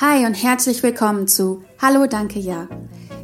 Hi 0.00 0.24
und 0.26 0.34
herzlich 0.34 0.80
willkommen 0.84 1.26
zu 1.26 1.64
Hallo 1.82 2.06
Danke 2.06 2.38
Ja. 2.38 2.68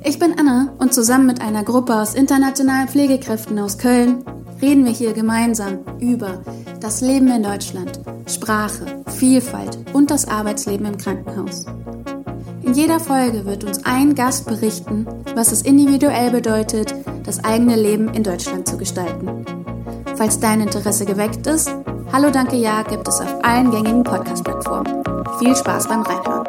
Ich 0.02 0.18
bin 0.18 0.36
Anne 0.36 0.74
und 0.78 0.92
zusammen 0.92 1.24
mit 1.24 1.40
einer 1.40 1.62
Gruppe 1.62 1.94
aus 1.94 2.16
internationalen 2.16 2.88
Pflegekräften 2.88 3.60
aus 3.60 3.78
Köln 3.78 4.24
reden 4.60 4.84
wir 4.84 4.90
hier 4.90 5.12
gemeinsam 5.12 5.84
über 6.00 6.42
das 6.80 7.00
Leben 7.00 7.28
in 7.28 7.44
Deutschland, 7.44 8.00
Sprache, 8.26 9.04
Vielfalt 9.06 9.78
und 9.92 10.10
das 10.10 10.26
Arbeitsleben 10.26 10.86
im 10.86 10.98
Krankenhaus. 10.98 11.64
In 12.62 12.74
jeder 12.74 12.98
Folge 12.98 13.44
wird 13.44 13.62
uns 13.62 13.84
ein 13.84 14.16
Gast 14.16 14.46
berichten, 14.46 15.06
was 15.36 15.52
es 15.52 15.62
individuell 15.62 16.32
bedeutet, 16.32 16.92
das 17.22 17.44
eigene 17.44 17.76
Leben 17.76 18.08
in 18.14 18.24
Deutschland 18.24 18.66
zu 18.66 18.76
gestalten. 18.76 19.44
Falls 20.16 20.40
dein 20.40 20.60
Interesse 20.60 21.06
geweckt 21.06 21.46
ist, 21.46 21.72
Hallo 22.12 22.30
Danke 22.30 22.56
Ja 22.56 22.82
gibt 22.82 23.06
es 23.06 23.20
auf 23.20 23.44
allen 23.44 23.70
gängigen 23.70 24.02
Podcast-Plattformen. 24.02 25.04
Viel 25.38 25.54
Spaß 25.54 25.88
beim 25.88 26.02
Reinhören. 26.02 26.43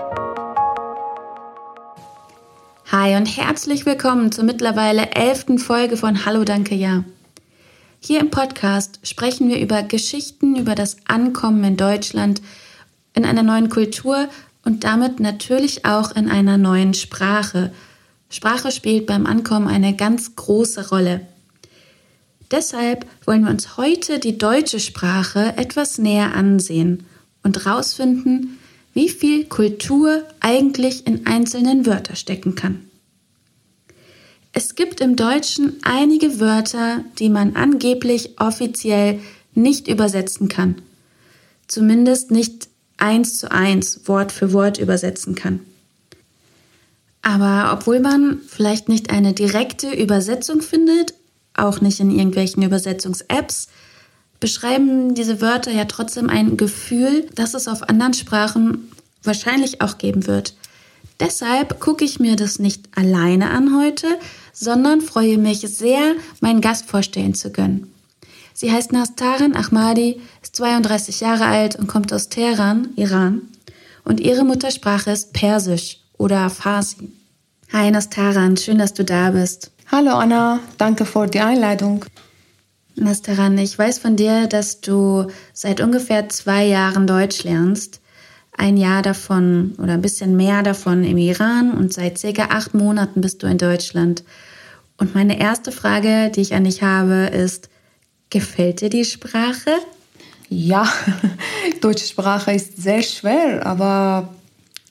Hi 3.06 3.16
und 3.18 3.28
herzlich 3.28 3.86
willkommen 3.86 4.32
zur 4.32 4.46
mittlerweile 4.46 5.12
elften 5.12 5.60
Folge 5.60 5.96
von 5.96 6.26
Hallo 6.26 6.44
Danke 6.44 6.74
Ja. 6.74 7.04
Hier 8.00 8.20
im 8.20 8.32
Podcast 8.32 9.00
sprechen 9.04 9.48
wir 9.48 9.60
über 9.60 9.84
Geschichten 9.84 10.56
über 10.56 10.74
das 10.74 10.98
Ankommen 11.06 11.64
in 11.64 11.78
Deutschland, 11.78 12.42
in 13.14 13.24
einer 13.24 13.44
neuen 13.44 13.70
Kultur 13.70 14.28
und 14.64 14.86
damit 14.86 15.20
natürlich 15.20 15.86
auch 15.86 16.16
in 16.16 16.32
einer 16.32 16.58
neuen 16.58 16.96
Sprache. 16.96 17.72
Sprache 18.32 18.72
spielt 18.72 19.06
beim 19.06 19.28
Ankommen 19.28 19.68
eine 19.68 19.96
ganz 19.96 20.36
große 20.36 20.90
Rolle. 20.90 21.28
Deshalb 22.50 23.06
wollen 23.24 23.44
wir 23.44 23.52
uns 23.52 23.78
heute 23.78 24.18
die 24.18 24.40
deutsche 24.40 24.80
Sprache 24.80 25.54
etwas 25.58 26.00
näher 26.00 26.34
ansehen 26.34 27.06
und 27.44 27.64
herausfinden, 27.64 28.58
wie 28.96 29.10
viel 29.10 29.46
Kultur 29.46 30.24
eigentlich 30.40 31.06
in 31.06 31.28
einzelnen 31.28 31.86
Wörtern 31.86 32.16
stecken 32.16 32.56
kann. 32.56 32.85
Es 34.58 34.76
gibt 34.76 35.02
im 35.02 35.18
Deutschen 35.18 35.76
einige 35.82 36.40
Wörter, 36.40 37.04
die 37.20 37.28
man 37.28 37.58
angeblich 37.58 38.40
offiziell 38.40 39.20
nicht 39.54 39.90
übersetzen 39.90 40.48
kann. 40.48 40.82
Zumindest 41.68 42.32
nicht 42.32 42.70
eins 42.96 43.38
zu 43.38 43.52
eins, 43.52 44.08
Wort 44.08 44.32
für 44.32 44.54
Wort 44.54 44.78
übersetzen 44.78 45.36
kann. 45.36 45.60
Aber 47.22 47.74
obwohl 47.74 48.00
man 48.00 48.40
vielleicht 48.48 48.88
nicht 48.88 49.10
eine 49.10 49.34
direkte 49.34 49.92
Übersetzung 49.92 50.62
findet, 50.62 51.14
auch 51.54 51.82
nicht 51.82 52.00
in 52.00 52.10
irgendwelchen 52.10 52.64
Übersetzungs-Apps, 52.64 53.68
beschreiben 54.40 55.16
diese 55.16 55.42
Wörter 55.42 55.72
ja 55.72 55.84
trotzdem 55.84 56.30
ein 56.30 56.56
Gefühl, 56.56 57.28
das 57.36 57.56
es 57.56 57.68
auf 57.68 57.90
anderen 57.90 58.14
Sprachen 58.14 58.90
wahrscheinlich 59.22 59.82
auch 59.82 59.98
geben 59.98 60.28
wird. 60.28 60.54
Deshalb 61.20 61.80
gucke 61.80 62.06
ich 62.06 62.20
mir 62.20 62.36
das 62.38 62.60
nicht 62.60 62.90
alleine 62.96 63.50
an 63.50 63.76
heute, 63.78 64.08
sondern 64.56 65.02
freue 65.02 65.38
mich 65.38 65.60
sehr, 65.60 66.14
meinen 66.40 66.62
Gast 66.62 66.90
vorstellen 66.90 67.36
zu 67.36 67.52
können. 67.52 67.94
Sie 68.54 68.72
heißt 68.72 68.94
Nastarin 68.94 69.56
Ahmadi, 69.56 70.22
ist 70.42 70.56
32 70.56 71.20
Jahre 71.20 71.46
alt 71.46 71.76
und 71.76 71.88
kommt 71.88 72.14
aus 72.14 72.30
Teheran, 72.30 72.88
Iran. 72.96 73.42
Und 74.06 74.22
ihre 74.22 74.46
Muttersprache 74.46 75.12
ist 75.12 75.34
Persisch 75.34 76.00
oder 76.18 76.50
Farsi. 76.50 77.12
Hi 77.74 77.92
Nastaran, 77.92 78.56
schön, 78.56 78.78
dass 78.78 78.94
du 78.94 79.04
da 79.04 79.32
bist. 79.32 79.72
Hallo 79.92 80.12
Anna, 80.12 80.62
danke 80.78 81.06
für 81.06 81.28
die 81.28 81.42
Einladung. 81.42 82.06
Nastaran, 82.96 83.58
ich 83.58 83.78
weiß 83.78 84.00
von 84.00 84.16
dir, 84.16 84.48
dass 84.48 84.80
du 84.80 85.28
seit 85.52 85.82
ungefähr 85.82 86.30
zwei 86.30 86.66
Jahren 86.66 87.08
Deutsch 87.08 87.44
lernst. 87.44 88.00
Ein 88.58 88.78
Jahr 88.78 89.02
davon 89.02 89.76
oder 89.78 89.94
ein 89.94 90.02
bisschen 90.02 90.36
mehr 90.38 90.64
davon 90.64 91.04
im 91.04 91.18
Iran 91.18 91.72
und 91.72 91.94
seit 91.94 92.18
circa 92.18 92.46
acht 92.52 92.74
Monaten 92.74 93.22
bist 93.22 93.44
du 93.44 93.48
in 93.48 93.58
Deutschland. 93.58 94.24
Und 94.98 95.14
meine 95.14 95.40
erste 95.40 95.72
Frage, 95.72 96.32
die 96.34 96.42
ich 96.42 96.54
an 96.54 96.64
dich 96.64 96.82
habe, 96.82 97.26
ist, 97.26 97.70
gefällt 98.30 98.82
dir 98.82 98.90
die 98.90 99.04
Sprache? 99.04 99.72
Ja, 100.50 100.88
deutsche 101.82 102.06
Sprache 102.06 102.54
ist 102.54 102.82
sehr 102.82 103.02
schwer, 103.02 103.66
aber 103.66 104.34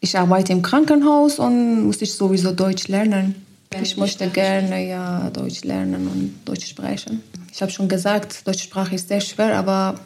ich 0.00 0.19
arbeite 0.19 0.53
im 0.53 0.60
Krankenhaus 0.60 1.38
und 1.38 1.84
muss 1.84 2.03
ich 2.03 2.12
sowieso 2.12 2.53
Deutsch 2.53 2.88
lernen. 2.88 3.34
Ich 3.82 3.97
möchte 3.97 4.28
gerne 4.28 4.86
ja 4.86 5.30
Deutsch 5.30 5.64
lernen 5.64 6.06
und 6.06 6.41
Deutsch 6.44 6.66
sprechen. 6.66 7.22
Ich 7.53 7.62
habe 7.62 7.72
schon 7.72 7.88
gesagt, 7.88 8.47
deutsche 8.47 8.64
Sprache 8.64 8.94
ist 8.94 9.08
sehr 9.08 9.20
schwer, 9.20 9.56
aber 9.56 9.98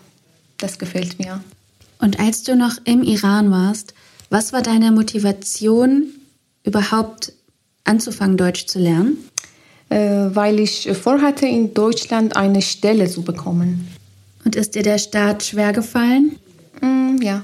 das 0.59 0.79
gefällt 0.79 1.19
mir. 1.19 1.43
Und 1.99 2.21
als 2.21 2.43
du 2.45 2.57
noch 2.57 2.79
im 2.85 3.03
Iran 3.03 3.51
warst, 3.51 3.95
was 4.31 4.53
war 4.53 4.63
deine 4.63 4.93
Motivation, 4.93 6.09
überhaupt 6.65 7.33
anzufangen, 7.85 8.37
Deutsch 8.37 8.67
zu 8.67 8.79
lernen? 8.79 9.19
Äh, 9.89 10.29
weil 10.35 10.61
ich 10.61 10.89
vorhatte, 10.93 11.47
in 11.47 11.73
Deutschland 11.73 12.37
eine 12.37 12.61
Stelle 12.61 13.09
zu 13.09 13.23
bekommen. 13.23 13.89
Und 14.45 14.55
ist 14.55 14.75
dir 14.75 14.83
der 14.83 14.99
Start 14.99 15.43
schwer 15.43 15.73
gefallen? 15.73 16.37
Mm, 16.81 17.23
ja. 17.23 17.43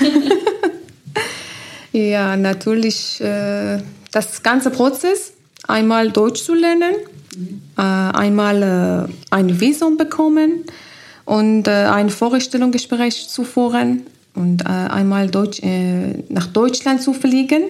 ja, 1.92 2.36
natürlich. 2.36 3.20
Äh, 3.20 3.78
das 4.10 4.42
ganze 4.42 4.70
Prozess, 4.70 5.32
einmal 5.68 6.10
Deutsch 6.10 6.42
zu 6.42 6.54
lernen, 6.54 6.94
mhm. 7.36 7.62
äh, 7.76 7.82
einmal 7.82 8.62
äh, 8.62 9.12
ein 9.30 9.60
Visum 9.60 9.96
bekommen 9.96 10.64
und 11.26 11.68
äh, 11.68 11.70
ein 11.70 12.08
Vorstellungsgespräch 12.08 13.28
zu 13.28 13.44
führen 13.44 14.06
und 14.34 14.62
äh, 14.62 14.68
einmal 14.68 15.28
Deutsch, 15.28 15.60
äh, 15.62 16.22
nach 16.30 16.46
Deutschland 16.46 17.02
zu 17.02 17.12
fliegen. 17.12 17.64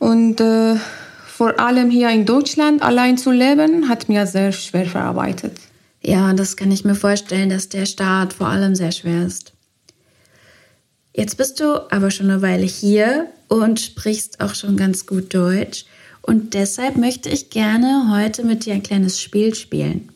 Und 0.00 0.40
vor 1.26 1.58
allem 1.58 1.90
hier 1.90 2.10
in 2.10 2.24
Deutschland 2.24 2.82
allein 2.82 3.18
zu 3.18 3.32
leben, 3.32 3.88
hat 3.88 4.08
mir 4.08 4.28
sehr 4.28 4.52
schwer 4.52 4.86
verarbeitet. 4.86 5.56
Ja, 6.00 6.32
das 6.34 6.56
kann 6.56 6.70
ich 6.70 6.84
mir 6.84 6.94
vorstellen, 6.94 7.50
dass 7.50 7.68
der 7.68 7.84
Start 7.84 8.32
vor 8.32 8.46
allem 8.46 8.76
sehr 8.76 8.92
schwer 8.92 9.26
ist. 9.26 9.52
Jetzt 11.12 11.36
bist 11.36 11.58
du 11.58 11.90
aber 11.90 12.12
schon 12.12 12.30
eine 12.30 12.42
Weile 12.42 12.64
hier 12.64 13.26
und 13.48 13.80
sprichst 13.80 14.40
auch 14.40 14.54
schon 14.54 14.76
ganz 14.76 15.04
gut 15.04 15.34
Deutsch. 15.34 15.84
Und 16.22 16.54
deshalb 16.54 16.96
möchte 16.96 17.28
ich 17.28 17.50
gerne 17.50 18.12
heute 18.12 18.44
mit 18.44 18.64
dir 18.64 18.74
ein 18.74 18.84
kleines 18.84 19.20
Spiel 19.20 19.54
spielen. 19.56 20.10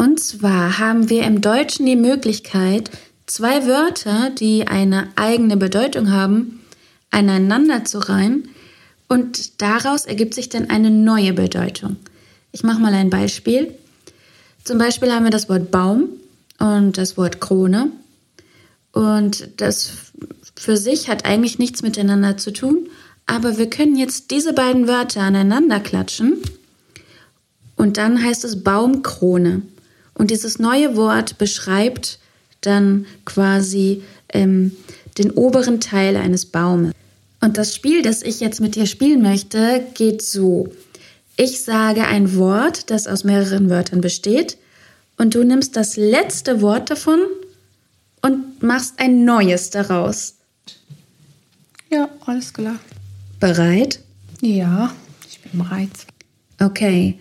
Und 0.00 0.18
zwar 0.18 0.78
haben 0.78 1.10
wir 1.10 1.24
im 1.24 1.42
Deutschen 1.42 1.84
die 1.84 1.94
Möglichkeit, 1.94 2.90
zwei 3.26 3.66
Wörter, 3.66 4.30
die 4.30 4.66
eine 4.66 5.08
eigene 5.14 5.58
Bedeutung 5.58 6.10
haben, 6.10 6.60
aneinander 7.10 7.84
zu 7.84 7.98
reihen 7.98 8.48
und 9.08 9.60
daraus 9.60 10.06
ergibt 10.06 10.32
sich 10.32 10.48
dann 10.48 10.70
eine 10.70 10.90
neue 10.90 11.34
Bedeutung. 11.34 11.96
Ich 12.50 12.62
mache 12.62 12.80
mal 12.80 12.94
ein 12.94 13.10
Beispiel. 13.10 13.74
Zum 14.64 14.78
Beispiel 14.78 15.12
haben 15.12 15.24
wir 15.24 15.30
das 15.30 15.50
Wort 15.50 15.70
Baum 15.70 16.08
und 16.58 16.96
das 16.96 17.18
Wort 17.18 17.38
Krone. 17.42 17.92
Und 18.92 19.50
das 19.58 19.90
für 20.56 20.78
sich 20.78 21.10
hat 21.10 21.26
eigentlich 21.26 21.58
nichts 21.58 21.82
miteinander 21.82 22.38
zu 22.38 22.54
tun, 22.54 22.88
aber 23.26 23.58
wir 23.58 23.68
können 23.68 23.98
jetzt 23.98 24.30
diese 24.30 24.54
beiden 24.54 24.88
Wörter 24.88 25.20
aneinander 25.20 25.78
klatschen 25.78 26.38
und 27.76 27.98
dann 27.98 28.24
heißt 28.24 28.46
es 28.46 28.64
Baumkrone. 28.64 29.60
Und 30.14 30.30
dieses 30.30 30.58
neue 30.58 30.96
Wort 30.96 31.38
beschreibt 31.38 32.18
dann 32.60 33.06
quasi 33.24 34.02
ähm, 34.32 34.72
den 35.18 35.30
oberen 35.30 35.80
Teil 35.80 36.16
eines 36.16 36.46
Baumes. 36.46 36.92
Und 37.40 37.56
das 37.56 37.74
Spiel, 37.74 38.02
das 38.02 38.22
ich 38.22 38.40
jetzt 38.40 38.60
mit 38.60 38.74
dir 38.74 38.86
spielen 38.86 39.22
möchte, 39.22 39.84
geht 39.94 40.22
so. 40.22 40.68
Ich 41.36 41.62
sage 41.62 42.06
ein 42.06 42.36
Wort, 42.36 42.90
das 42.90 43.06
aus 43.06 43.24
mehreren 43.24 43.70
Wörtern 43.70 44.00
besteht, 44.00 44.58
und 45.16 45.34
du 45.34 45.44
nimmst 45.44 45.76
das 45.76 45.96
letzte 45.96 46.62
Wort 46.62 46.90
davon 46.90 47.20
und 48.22 48.62
machst 48.62 48.94
ein 48.98 49.24
neues 49.24 49.68
daraus. 49.68 50.34
Ja, 51.90 52.08
alles 52.24 52.54
klar. 52.54 52.76
Bereit? 53.38 54.00
Ja, 54.40 54.94
ich 55.28 55.40
bin 55.40 55.62
bereit. 55.62 55.90
Okay, 56.58 57.18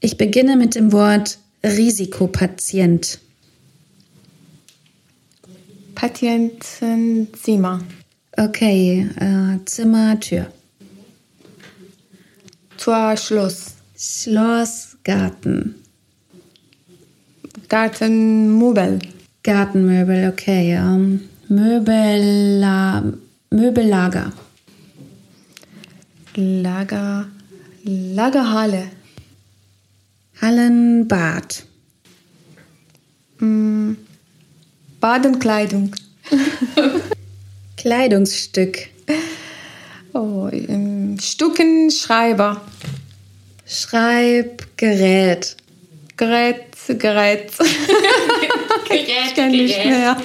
ich 0.00 0.16
beginne 0.16 0.56
mit 0.56 0.74
dem 0.74 0.90
Wort 0.90 1.38
Risikopatient? 1.66 3.18
Patientenzimmer. 5.96 7.80
Okay, 8.36 9.08
äh, 9.18 9.64
Zimmer, 9.64 10.20
Tür. 10.20 10.46
Tor, 12.76 13.16
Schloss. 13.16 13.74
Schloss, 13.96 14.96
Garten. 15.02 15.74
Gartenmöbel. 17.68 19.00
Gartenmöbel, 19.42 20.28
okay. 20.32 20.74
Ähm, 20.74 21.28
Möbella, 21.48 23.02
Möbellager. 23.50 24.32
Lager, 26.36 27.26
Lagerhalle. 27.84 28.84
Hallenbad. 30.40 31.64
Mm, 33.38 33.94
Badenkleidung. 35.00 35.94
Kleidungsstück. 37.76 38.88
Oh, 40.12 40.48
ähm, 40.50 41.18
Stückenschreiber. 41.20 42.60
Schreibgerät. 43.66 45.56
Gerät, 46.16 46.64
Gerät. 46.88 47.52
Gerät, 48.88 49.34
Kenn 49.34 49.52
ich 49.52 49.76
mehr. 49.76 50.16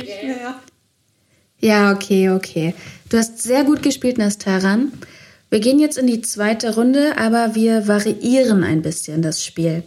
Ja, 1.59 1.91
okay, 1.91 2.29
okay. 2.29 2.73
Du 3.09 3.17
hast 3.17 3.41
sehr 3.43 3.63
gut 3.63 3.83
gespielt, 3.83 4.17
Nastaran. 4.17 4.93
Wir 5.49 5.59
gehen 5.59 5.79
jetzt 5.79 5.97
in 5.97 6.07
die 6.07 6.21
zweite 6.21 6.75
Runde, 6.75 7.17
aber 7.17 7.55
wir 7.55 7.87
variieren 7.87 8.63
ein 8.63 8.81
bisschen 8.81 9.21
das 9.21 9.43
Spiel. 9.43 9.83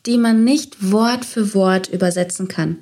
die 0.06 0.16
man 0.16 0.44
nicht 0.44 0.92
Wort 0.92 1.24
für 1.24 1.54
Wort 1.54 1.88
übersetzen 1.88 2.46
kann. 2.48 2.76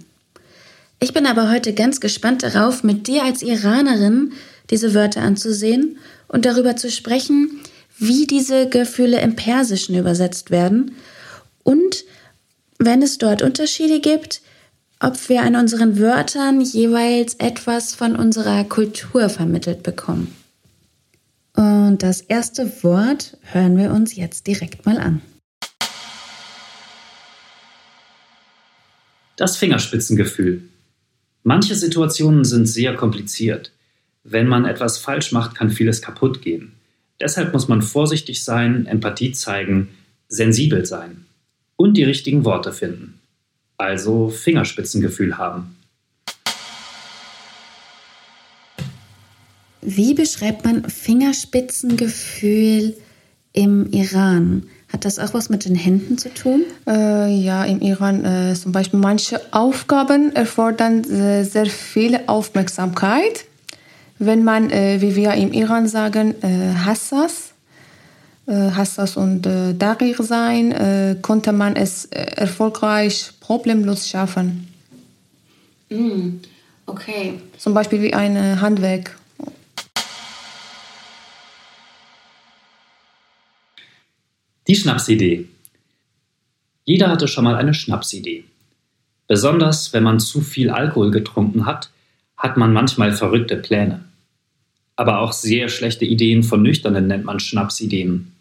Ich 1.00 1.12
bin 1.12 1.26
aber 1.26 1.50
heute 1.50 1.74
ganz 1.74 2.00
gespannt 2.00 2.42
darauf, 2.42 2.82
mit 2.82 3.06
dir 3.06 3.24
als 3.24 3.42
Iranerin 3.42 4.32
diese 4.70 4.94
Wörter 4.94 5.22
anzusehen 5.22 5.98
und 6.28 6.44
darüber 6.44 6.76
zu 6.76 6.90
sprechen, 6.90 7.60
wie 7.98 8.26
diese 8.26 8.68
Gefühle 8.68 9.20
im 9.20 9.36
Persischen 9.36 9.96
übersetzt 9.96 10.50
werden 10.50 10.96
und 11.62 12.04
wenn 12.78 13.02
es 13.02 13.18
dort 13.18 13.42
Unterschiede 13.42 14.00
gibt, 14.00 14.42
ob 15.00 15.28
wir 15.28 15.42
an 15.42 15.56
unseren 15.56 15.98
Wörtern 15.98 16.60
jeweils 16.60 17.34
etwas 17.34 17.94
von 17.94 18.16
unserer 18.16 18.64
Kultur 18.64 19.28
vermittelt 19.28 19.82
bekommen. 19.82 20.34
Und 21.54 22.02
das 22.02 22.20
erste 22.20 22.82
Wort 22.82 23.36
hören 23.42 23.76
wir 23.76 23.90
uns 23.90 24.16
jetzt 24.16 24.46
direkt 24.46 24.86
mal 24.86 24.98
an. 24.98 25.22
Das 29.36 29.56
Fingerspitzengefühl. 29.56 30.62
Manche 31.42 31.74
Situationen 31.74 32.44
sind 32.44 32.66
sehr 32.66 32.94
kompliziert. 32.94 33.70
Wenn 34.24 34.48
man 34.48 34.64
etwas 34.64 34.98
falsch 34.98 35.32
macht, 35.32 35.54
kann 35.54 35.70
vieles 35.70 36.02
kaputt 36.02 36.42
gehen. 36.42 36.72
Deshalb 37.20 37.52
muss 37.52 37.68
man 37.68 37.82
vorsichtig 37.82 38.44
sein, 38.44 38.86
Empathie 38.86 39.32
zeigen, 39.32 39.90
sensibel 40.28 40.84
sein 40.84 41.25
und 41.76 41.96
die 41.96 42.04
richtigen 42.04 42.44
Worte 42.44 42.72
finden. 42.72 43.20
Also 43.76 44.28
Fingerspitzengefühl 44.28 45.38
haben. 45.38 45.76
Wie 49.82 50.14
beschreibt 50.14 50.64
man 50.64 50.88
Fingerspitzengefühl 50.88 52.96
im 53.52 53.92
Iran? 53.92 54.64
Hat 54.92 55.04
das 55.04 55.18
auch 55.18 55.34
was 55.34 55.48
mit 55.48 55.64
den 55.64 55.74
Händen 55.74 56.18
zu 56.18 56.32
tun? 56.32 56.64
Äh, 56.88 57.32
ja, 57.32 57.64
im 57.64 57.80
Iran 57.80 58.24
äh, 58.24 58.54
zum 58.54 58.72
Beispiel 58.72 58.98
manche 58.98 59.40
Aufgaben 59.52 60.34
erfordern 60.34 61.04
äh, 61.04 61.44
sehr 61.44 61.66
viel 61.66 62.18
Aufmerksamkeit. 62.26 63.44
Wenn 64.18 64.42
man, 64.42 64.70
äh, 64.70 65.00
wie 65.00 65.14
wir 65.14 65.34
im 65.34 65.52
Iran 65.52 65.86
sagen, 65.86 66.34
äh, 66.42 66.74
Hassas, 66.84 67.45
Hassas 68.52 69.16
und 69.16 69.46
äh, 69.46 69.74
Darir 69.74 70.14
sein, 70.22 70.72
äh, 70.72 71.16
konnte 71.20 71.52
man 71.52 71.74
es 71.74 72.04
äh, 72.06 72.20
erfolgreich 72.36 73.32
problemlos 73.40 74.08
schaffen. 74.08 74.68
Mm, 75.90 76.36
okay. 76.86 77.40
Zum 77.58 77.74
Beispiel 77.74 78.02
wie 78.02 78.14
ein 78.14 78.36
äh, 78.36 78.56
Handwerk. 78.60 79.18
Die 84.68 84.74
Schnapsidee. 84.74 85.46
Jeder 86.84 87.08
hatte 87.08 87.28
schon 87.28 87.44
mal 87.44 87.56
eine 87.56 87.74
Schnapsidee. 87.74 88.44
Besonders 89.26 89.92
wenn 89.92 90.04
man 90.04 90.20
zu 90.20 90.40
viel 90.40 90.70
Alkohol 90.70 91.10
getrunken 91.10 91.66
hat, 91.66 91.90
hat 92.36 92.56
man 92.56 92.72
manchmal 92.72 93.12
verrückte 93.12 93.56
Pläne. 93.56 94.04
Aber 94.94 95.20
auch 95.20 95.32
sehr 95.32 95.68
schlechte 95.68 96.04
Ideen 96.04 96.42
von 96.42 96.62
Nüchternen 96.62 97.06
nennt 97.06 97.24
man 97.24 97.40
Schnapsideen. 97.40 98.32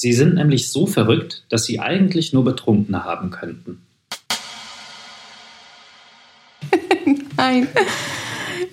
Sie 0.00 0.14
sind 0.14 0.36
nämlich 0.36 0.70
so 0.70 0.86
verrückt, 0.86 1.44
dass 1.50 1.64
sie 1.64 1.78
eigentlich 1.78 2.32
nur 2.32 2.42
Betrunkene 2.42 3.04
haben 3.04 3.28
könnten. 3.28 3.82
Nein, 7.36 7.68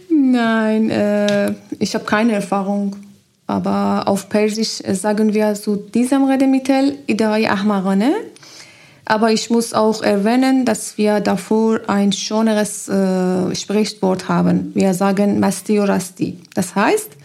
nein, 0.09 0.89
äh, 0.89 1.53
ich 1.79 1.95
habe 1.95 2.06
keine 2.06 2.31
Erfahrung. 2.31 2.95
Aber 3.45 4.07
auf 4.07 4.29
Persisch 4.29 4.79
äh, 4.81 4.96
sagen 4.96 5.34
wir 5.34 5.53
zu 5.55 5.75
diesem 5.75 6.24
Redemittel 6.24 6.98
Idai 7.07 7.50
Ahmarane. 7.50 8.13
Aber 9.03 9.29
ich 9.34 9.50
muss 9.50 9.74
auch 9.74 10.01
erwähnen, 10.01 10.63
dass 10.63 10.98
wir 10.98 11.19
davor 11.19 11.81
ein 11.88 12.13
schöneres 12.13 12.88
äh, 12.88 13.53
Sprichwort 13.53 14.29
haben. 14.29 14.72
Wir 14.75 14.93
sagen 14.93 15.41
Masti 15.41 15.77
Rasti. 15.77 16.38
Das 16.53 16.74
heißt, 16.74 17.17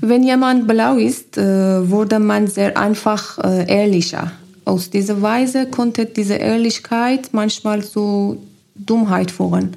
wenn 0.00 0.22
jemand 0.22 0.66
blau 0.66 0.96
ist, 0.96 1.38
äh, 1.38 1.88
wurde 1.88 2.18
man 2.18 2.46
sehr 2.46 2.76
einfach 2.76 3.38
äh, 3.38 3.66
ehrlicher. 3.68 4.32
Aus 4.64 4.90
dieser 4.90 5.22
Weise 5.22 5.66
konnte 5.66 6.06
diese 6.06 6.34
Ehrlichkeit 6.34 7.28
manchmal 7.32 7.84
zu 7.84 8.42
Dummheit 8.74 9.30
führen. 9.30 9.76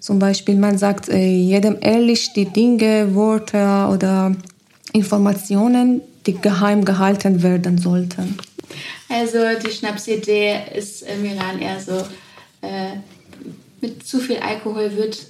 Zum 0.00 0.18
Beispiel, 0.18 0.56
man 0.56 0.78
sagt 0.78 1.08
äh, 1.08 1.26
jedem 1.26 1.76
ehrlich 1.80 2.32
die 2.32 2.46
Dinge, 2.46 3.14
Worte 3.14 3.88
oder 3.92 4.34
Informationen, 4.92 6.00
die 6.26 6.34
geheim 6.34 6.84
gehalten 6.84 7.42
werden 7.42 7.78
sollten. 7.78 8.38
Also 9.08 9.38
die 9.64 9.70
Schnapsidee 9.70 10.56
ist 10.74 11.02
im 11.02 11.24
Iran 11.24 11.58
eher 11.60 11.80
so, 11.80 12.04
äh, 12.62 12.96
mit 13.80 14.06
zu 14.06 14.18
viel 14.18 14.38
Alkohol 14.38 14.96
wird, 14.96 15.26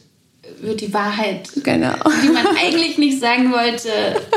wird 0.60 0.80
die 0.80 0.92
Wahrheit, 0.92 1.48
Genau. 1.62 1.94
die 2.22 2.28
man 2.28 2.46
eigentlich 2.56 2.98
nicht 2.98 3.20
sagen 3.20 3.52
wollte. 3.52 3.88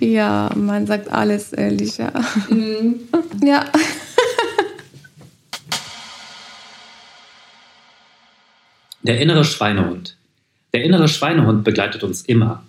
Ja, 0.00 0.50
man 0.56 0.86
sagt 0.86 1.12
alles 1.12 1.52
ehrlicher. 1.52 2.12
Ja. 3.44 3.66
Der 9.02 9.20
innere 9.20 9.44
Schweinehund. 9.44 10.16
Der 10.72 10.82
innere 10.82 11.08
Schweinehund 11.08 11.62
begleitet 11.64 12.02
uns 12.02 12.22
immer. 12.22 12.64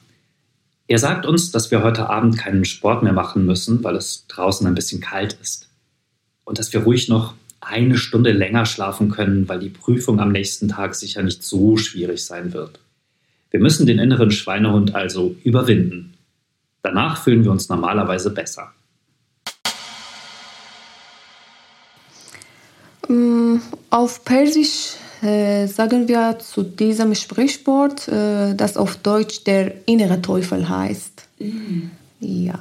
Er 0.87 0.99
sagt 0.99 1.25
uns, 1.25 1.51
dass 1.51 1.71
wir 1.71 1.81
heute 1.81 2.09
Abend 2.09 2.37
keinen 2.37 2.65
Sport 2.65 3.01
mehr 3.03 3.13
machen 3.13 3.45
müssen, 3.45 3.83
weil 3.83 3.95
es 3.95 4.27
draußen 4.27 4.67
ein 4.67 4.75
bisschen 4.75 5.01
kalt 5.01 5.37
ist. 5.41 5.69
Und 6.43 6.59
dass 6.59 6.73
wir 6.73 6.81
ruhig 6.83 7.09
noch 7.09 7.33
eine 7.65 7.97
Stunde 7.97 8.31
länger 8.31 8.65
schlafen 8.65 9.09
können, 9.09 9.49
weil 9.49 9.59
die 9.59 9.69
Prüfung 9.69 10.19
am 10.19 10.31
nächsten 10.31 10.67
Tag 10.69 10.95
sicher 10.95 11.23
nicht 11.23 11.43
so 11.43 11.77
schwierig 11.77 12.25
sein 12.25 12.53
wird. 12.53 12.79
Wir 13.51 13.59
müssen 13.59 13.85
den 13.85 13.99
inneren 13.99 14.31
Schweinehund 14.31 14.95
also 14.95 15.35
überwinden. 15.43 16.13
Danach 16.83 17.23
fühlen 17.23 17.43
wir 17.43 17.51
uns 17.51 17.69
normalerweise 17.69 18.29
besser. 18.29 18.71
Mm, 23.07 23.57
Auf 23.89 24.23
Persisch 24.25 24.95
äh, 25.21 25.67
sagen 25.67 26.07
wir 26.07 26.37
zu 26.39 26.63
diesem 26.63 27.15
Sprichwort, 27.15 28.07
äh, 28.07 28.55
das 28.55 28.77
auf 28.77 28.97
Deutsch 28.97 29.43
der 29.43 29.87
innere 29.87 30.21
Teufel 30.21 30.67
heißt. 30.67 31.27
Ja, 32.19 32.59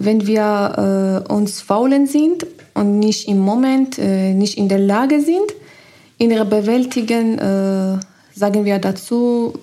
wenn 0.00 0.26
wir 0.26 1.24
äh, 1.28 1.32
uns 1.32 1.60
faulen 1.60 2.06
sind 2.06 2.46
und 2.72 2.98
nicht 2.98 3.28
im 3.28 3.38
Moment, 3.38 3.98
äh, 3.98 4.32
nicht 4.32 4.56
in 4.56 4.68
der 4.68 4.78
Lage 4.78 5.20
sind, 5.20 5.54
innere 6.16 6.46
bewältigen, 6.46 7.38
äh, 7.38 8.00
sagen 8.34 8.64
wir 8.64 8.78
dazu, 8.78 9.58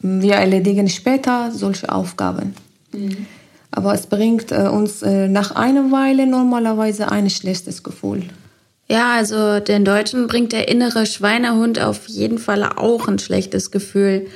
wir 0.00 0.34
erledigen 0.34 0.88
später 0.88 1.52
solche 1.52 1.92
Aufgaben. 1.92 2.54
Mhm. 2.92 3.26
Aber 3.70 3.94
es 3.94 4.06
bringt 4.06 4.50
äh, 4.50 4.68
uns 4.68 5.02
äh, 5.02 5.28
nach 5.28 5.54
einer 5.54 5.92
Weile 5.92 6.26
normalerweise 6.26 7.10
ein 7.12 7.30
schlechtes 7.30 7.84
Gefühl. 7.84 8.24
Ja, 8.88 9.14
also 9.14 9.60
den 9.60 9.84
Deutschen 9.84 10.26
bringt 10.26 10.52
der 10.52 10.66
innere 10.68 11.06
Schweinehund 11.06 11.80
auf 11.80 12.08
jeden 12.08 12.38
Fall 12.38 12.64
auch 12.64 13.06
ein 13.06 13.20
schlechtes 13.20 13.70
Gefühl. 13.70 14.26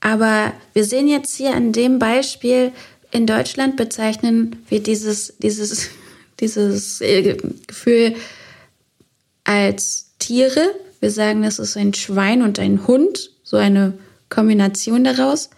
Aber 0.00 0.52
wir 0.72 0.84
sehen 0.84 1.06
jetzt 1.08 1.36
hier 1.36 1.54
an 1.54 1.72
dem 1.72 1.98
Beispiel, 1.98 2.72
in 3.10 3.26
Deutschland 3.26 3.76
bezeichnen 3.76 4.56
wir 4.68 4.82
dieses, 4.82 5.36
dieses, 5.38 5.90
dieses 6.40 7.00
äh, 7.00 7.36
Gefühl 7.66 8.14
als 9.44 10.12
Tiere. 10.18 10.74
Wir 11.00 11.10
sagen, 11.10 11.42
das 11.42 11.58
ist 11.58 11.76
ein 11.76 11.94
Schwein 11.94 12.42
und 12.42 12.58
ein 12.58 12.86
Hund, 12.86 13.30
so 13.42 13.56
eine 13.56 13.94
Kombination 14.28 15.04
daraus. 15.04 15.50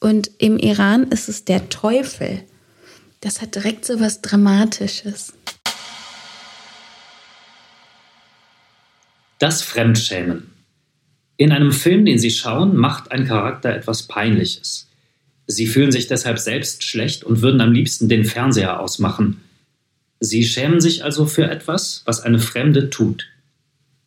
Und 0.00 0.30
im 0.38 0.58
Iran 0.58 1.04
ist 1.04 1.28
es 1.28 1.44
der 1.44 1.68
Teufel. 1.68 2.42
Das 3.20 3.42
hat 3.42 3.56
direkt 3.56 3.84
so 3.84 3.98
was 3.98 4.22
Dramatisches. 4.22 5.32
Das 9.40 9.62
Fremdschämen. 9.62 10.52
In 11.36 11.52
einem 11.52 11.72
Film, 11.72 12.04
den 12.04 12.18
Sie 12.18 12.30
schauen, 12.30 12.76
macht 12.76 13.12
ein 13.12 13.26
Charakter 13.26 13.74
etwas 13.74 14.04
Peinliches. 14.04 14.87
Sie 15.50 15.66
fühlen 15.66 15.90
sich 15.90 16.06
deshalb 16.06 16.38
selbst 16.38 16.84
schlecht 16.84 17.24
und 17.24 17.40
würden 17.40 17.62
am 17.62 17.72
liebsten 17.72 18.08
den 18.08 18.26
Fernseher 18.26 18.80
ausmachen. 18.80 19.40
Sie 20.20 20.44
schämen 20.44 20.80
sich 20.80 21.04
also 21.04 21.24
für 21.24 21.50
etwas, 21.50 22.02
was 22.04 22.20
eine 22.20 22.38
Fremde 22.38 22.90
tut. 22.90 23.26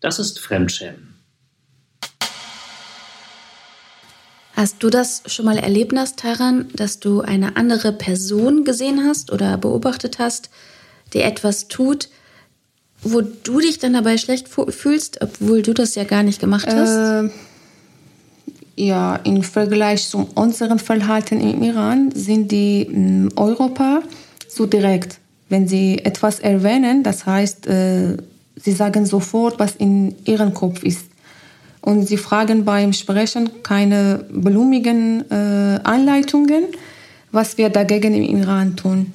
Das 0.01 0.19
ist 0.19 0.39
Fremdschämen. 0.39 1.15
Hast 4.53 4.83
du 4.83 4.91
das 4.91 5.24
schon 5.25 5.45
mal 5.45 5.57
erlebt, 5.57 5.93
Nastaran, 5.93 6.67
dass 6.75 7.00
du 7.00 7.21
eine 7.21 7.55
andere 7.55 7.91
Person 7.91 8.63
gesehen 8.63 9.03
hast 9.03 9.31
oder 9.31 9.57
beobachtet 9.57 10.19
hast, 10.19 10.51
die 11.13 11.21
etwas 11.21 11.67
tut, 11.67 12.10
wo 13.01 13.21
du 13.21 13.60
dich 13.60 13.79
dann 13.79 13.93
dabei 13.93 14.19
schlecht 14.19 14.48
fühlst, 14.48 15.21
obwohl 15.21 15.63
du 15.63 15.74
das 15.74 15.95
ja 15.95 16.03
gar 16.03 16.21
nicht 16.21 16.39
gemacht 16.39 16.67
hast? 16.67 17.25
Äh, 17.25 17.29
ja, 18.75 19.16
im 19.24 19.44
Vergleich 19.44 20.08
zu 20.08 20.28
unserem 20.36 20.80
Verhalten 20.80 21.40
im 21.40 21.62
Iran 21.62 22.12
sind 22.13 22.51
die 22.51 22.84
in 22.84 23.30
Europa 23.36 24.01
so 24.48 24.66
direkt. 24.66 25.20
Wenn 25.50 25.68
sie 25.68 26.00
etwas 26.00 26.40
erwähnen, 26.40 27.04
das 27.04 27.25
heißt, 27.25 27.68
äh, 27.68 28.18
sie 28.56 28.72
sagen 28.72 29.06
sofort, 29.06 29.60
was 29.60 29.75
in 29.75 30.16
ihrem 30.25 30.54
Kopf 30.54 30.84
ist. 30.84 31.06
Und 31.82 32.08
sie 32.08 32.18
fragen 32.18 32.63
beim 32.63 32.94
Sprechen 32.94 33.63
keine 33.63 34.25
blumigen 34.30 35.30
äh, 35.32 35.80
Anleitungen, 35.84 36.66
was 37.32 37.58
wir 37.58 37.70
dagegen 37.70 38.13
im 38.13 38.38
Iran 38.38 38.75
tun. 38.75 39.13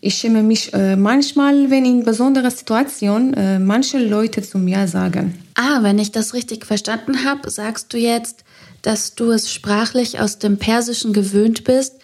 Ich 0.00 0.14
schäme 0.14 0.42
mich 0.42 0.72
äh, 0.72 0.96
manchmal, 0.96 1.70
wenn 1.70 1.84
in 1.84 2.04
besonderen 2.04 2.50
Situationen 2.50 3.34
äh, 3.34 3.58
manche 3.58 3.98
Leute 3.98 4.40
zu 4.42 4.58
mir 4.58 4.86
sagen. 4.86 5.34
Ah, 5.54 5.82
wenn 5.82 5.98
ich 5.98 6.12
das 6.12 6.34
richtig 6.34 6.64
verstanden 6.64 7.24
habe, 7.24 7.50
sagst 7.50 7.92
du 7.92 7.98
jetzt, 7.98 8.44
dass 8.86 9.16
du 9.16 9.32
es 9.32 9.52
sprachlich 9.52 10.20
aus 10.20 10.38
dem 10.38 10.58
Persischen 10.58 11.12
gewöhnt 11.12 11.64
bist, 11.64 11.94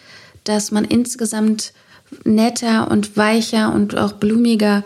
dass 0.43 0.69
man 0.69 0.83
insgesamt 0.83 1.71
netter 2.25 2.91
und 2.91 3.15
weicher 3.15 3.73
und 3.73 3.97
auch 3.97 4.11
blumiger 4.11 4.83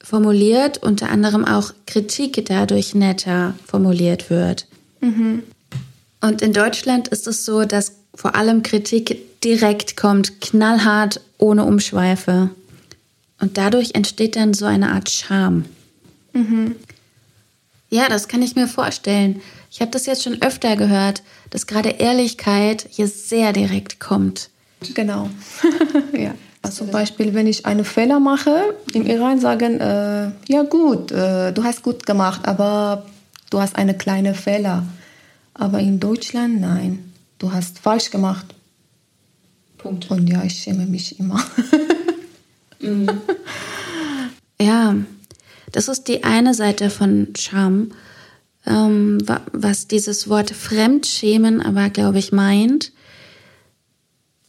formuliert, 0.00 0.78
unter 0.78 1.10
anderem 1.10 1.44
auch 1.44 1.72
Kritik 1.88 2.46
dadurch 2.46 2.94
netter 2.94 3.54
formuliert 3.66 4.30
wird. 4.30 4.68
Mhm. 5.00 5.42
Und 6.20 6.40
in 6.40 6.52
Deutschland 6.52 7.08
ist 7.08 7.26
es 7.26 7.44
so, 7.44 7.64
dass 7.64 7.96
vor 8.14 8.36
allem 8.36 8.62
Kritik 8.62 9.40
direkt 9.42 9.96
kommt, 9.96 10.40
knallhart, 10.40 11.20
ohne 11.38 11.64
Umschweife. 11.64 12.50
Und 13.40 13.58
dadurch 13.58 13.96
entsteht 13.96 14.36
dann 14.36 14.54
so 14.54 14.66
eine 14.66 14.92
Art 14.92 15.10
Scham. 15.10 15.64
Mhm. 16.32 16.76
Ja, 17.88 18.08
das 18.08 18.28
kann 18.28 18.40
ich 18.40 18.54
mir 18.54 18.68
vorstellen. 18.68 19.42
Ich 19.70 19.80
habe 19.80 19.90
das 19.90 20.06
jetzt 20.06 20.24
schon 20.24 20.42
öfter 20.42 20.76
gehört, 20.76 21.22
dass 21.50 21.66
gerade 21.66 21.90
Ehrlichkeit 21.90 22.86
hier 22.90 23.06
sehr 23.06 23.52
direkt 23.52 24.00
kommt. 24.00 24.50
Genau. 24.94 25.30
ja. 26.12 26.34
Also 26.62 26.84
zum 26.84 26.90
Beispiel, 26.90 27.32
wenn 27.32 27.46
ich 27.46 27.64
einen 27.64 27.84
Fehler 27.84 28.20
mache, 28.20 28.74
im 28.92 29.06
Iran 29.06 29.40
sagen, 29.40 29.80
äh, 29.80 30.30
ja 30.48 30.62
gut, 30.68 31.10
äh, 31.10 31.52
du 31.52 31.64
hast 31.64 31.82
gut 31.82 32.04
gemacht, 32.04 32.46
aber 32.46 33.06
du 33.48 33.60
hast 33.60 33.76
eine 33.76 33.96
kleine 33.96 34.34
Fehler. 34.34 34.84
Aber 35.54 35.78
in 35.78 36.00
Deutschland, 36.00 36.60
nein, 36.60 37.12
du 37.38 37.52
hast 37.52 37.78
falsch 37.78 38.10
gemacht. 38.10 38.46
Punkt. 39.78 40.10
Und 40.10 40.28
ja, 40.28 40.42
ich 40.44 40.58
schäme 40.58 40.84
mich 40.84 41.18
immer. 41.18 41.42
mhm. 42.80 43.08
Ja, 44.60 44.94
das 45.72 45.88
ist 45.88 46.06
die 46.08 46.22
eine 46.22 46.52
Seite 46.52 46.90
von 46.90 47.28
Scham, 47.34 47.92
ähm, 48.66 49.18
was 49.52 49.88
dieses 49.88 50.28
Wort 50.28 50.50
Fremdschämen 50.50 51.60
aber, 51.60 51.90
glaube 51.90 52.18
ich, 52.18 52.32
meint 52.32 52.92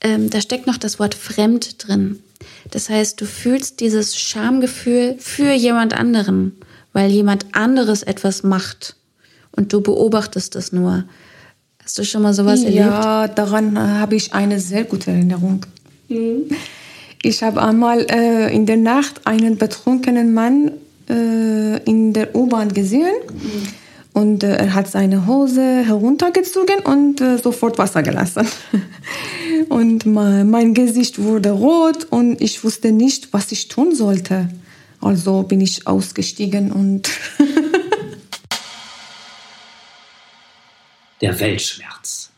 ähm, 0.02 0.30
da 0.30 0.42
steckt 0.42 0.68
noch 0.68 0.78
das 0.78 1.00
Wort 1.00 1.14
fremd 1.14 1.88
drin. 1.88 2.20
Das 2.72 2.90
heißt, 2.90 3.22
du 3.22 3.26
fühlst 3.26 3.80
dieses 3.80 4.20
Schamgefühl 4.20 5.16
für 5.20 5.54
jemand 5.54 5.94
anderen, 5.94 6.54
weil 6.92 7.12
jemand 7.12 7.46
anderes 7.54 8.02
etwas 8.04 8.44
macht 8.44 8.96
und 9.52 9.72
du 9.74 9.82
beobachtest 9.82 10.56
es 10.56 10.72
nur. 10.72 11.06
Hast 11.84 11.98
du 11.98 12.04
schon 12.04 12.24
mal 12.24 12.34
sowas 12.34 12.62
ja, 12.62 12.66
erlebt? 12.66 12.86
Ja, 12.86 13.28
daran 13.28 13.78
habe 13.78 14.16
ich 14.16 14.34
eine 14.34 14.60
sehr 14.60 14.84
gute 14.84 15.12
Erinnerung. 15.12 15.66
Mhm. 16.10 16.50
Ich 17.24 17.44
habe 17.44 17.62
einmal 17.62 18.08
äh, 18.10 18.54
in 18.54 18.66
der 18.66 18.78
Nacht 18.78 19.28
einen 19.28 19.58
betrunkenen 19.58 20.34
Mann 20.34 20.72
äh, 21.08 21.78
in 21.84 22.14
der 22.14 22.36
U-Bahn 22.36 22.74
gesehen. 22.74 23.14
Mhm. 23.32 23.68
Und 24.14 24.44
äh, 24.44 24.56
er 24.56 24.74
hat 24.74 24.90
seine 24.90 25.26
Hose 25.26 25.86
heruntergezogen 25.86 26.80
und 26.84 27.22
äh, 27.22 27.38
sofort 27.38 27.78
Wasser 27.78 28.04
gelassen. 28.04 28.46
und 29.70 30.06
mein, 30.06 30.50
mein 30.50 30.74
Gesicht 30.74 31.20
wurde 31.20 31.52
rot 31.52 32.08
und 32.10 32.42
ich 32.42 32.64
wusste 32.64 32.92
nicht, 32.92 33.32
was 33.32 33.52
ich 33.52 33.70
tun 33.70 33.96
sollte. 33.96 34.50
Also 35.00 35.44
bin 35.44 35.62
ich 35.62 35.88
ausgestiegen 35.88 36.72
und... 36.72 37.10
Der 41.22 41.40
Weltschmerz. 41.40 42.32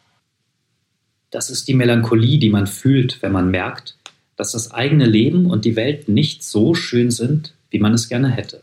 Das 1.31 1.49
ist 1.49 1.67
die 1.67 1.73
Melancholie, 1.73 2.37
die 2.37 2.49
man 2.49 2.67
fühlt, 2.67 3.21
wenn 3.21 3.31
man 3.31 3.49
merkt, 3.49 3.97
dass 4.35 4.51
das 4.51 4.71
eigene 4.71 5.05
Leben 5.05 5.45
und 5.47 5.65
die 5.65 5.75
Welt 5.75 6.09
nicht 6.09 6.43
so 6.43 6.75
schön 6.75 7.09
sind, 7.09 7.55
wie 7.69 7.79
man 7.79 7.93
es 7.93 8.09
gerne 8.09 8.29
hätte 8.29 8.61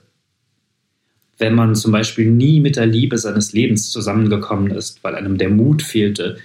wenn 1.40 1.54
man 1.54 1.74
zum 1.74 1.90
Beispiel 1.90 2.30
nie 2.30 2.60
mit 2.60 2.76
der 2.76 2.86
Liebe 2.86 3.16
seines 3.18 3.52
Lebens 3.52 3.90
zusammengekommen 3.90 4.70
ist, 4.70 5.02
weil 5.02 5.14
einem 5.14 5.38
der 5.38 5.48
Mut 5.48 5.82
fehlte 5.82 6.36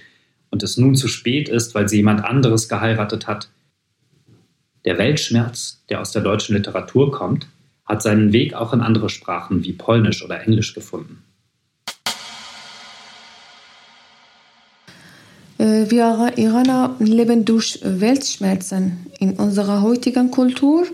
und 0.50 0.62
es 0.62 0.78
nun 0.78 0.94
zu 0.94 1.06
spät 1.06 1.48
ist, 1.48 1.74
weil 1.74 1.88
sie 1.88 1.96
jemand 1.96 2.24
anderes 2.24 2.68
geheiratet 2.68 3.26
hat. 3.26 3.50
Der 4.86 4.96
Weltschmerz, 4.98 5.82
der 5.90 6.00
aus 6.00 6.12
der 6.12 6.22
deutschen 6.22 6.56
Literatur 6.56 7.10
kommt, 7.10 7.46
hat 7.84 8.02
seinen 8.02 8.32
Weg 8.32 8.54
auch 8.54 8.72
in 8.72 8.80
andere 8.80 9.10
Sprachen 9.10 9.64
wie 9.64 9.72
Polnisch 9.72 10.24
oder 10.24 10.40
Englisch 10.40 10.74
gefunden. 10.74 11.22
Äh, 15.58 15.90
wir 15.90 16.32
Iraner 16.36 16.96
leben 16.98 17.44
durch 17.44 17.80
Weltschmerzen 17.82 19.06
in 19.18 19.34
unserer 19.34 19.82
heutigen 19.82 20.30
Kultur 20.30 20.86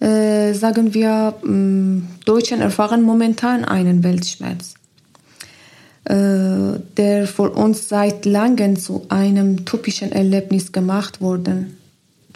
äh, 0.00 0.54
sagen 0.54 0.94
wir, 0.94 1.34
äh, 1.44 2.24
Deutschen 2.24 2.60
erfahren 2.60 3.02
momentan 3.02 3.64
einen 3.64 4.02
Weltschmerz, 4.02 4.74
äh, 6.04 6.80
der 6.96 7.26
für 7.26 7.50
uns 7.50 7.88
seit 7.88 8.24
langem 8.24 8.76
zu 8.76 9.06
einem 9.10 9.64
typischen 9.66 10.10
Erlebnis 10.10 10.72
gemacht 10.72 11.20
wurde. 11.20 11.66